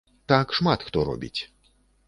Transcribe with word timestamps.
Так 0.31 0.55
шмат 0.59 0.87
хто 0.89 1.05
робіць. 1.11 1.37